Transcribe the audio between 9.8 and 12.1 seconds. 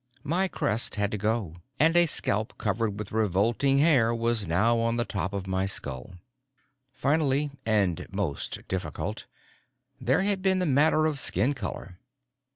there had been the matter of skin color.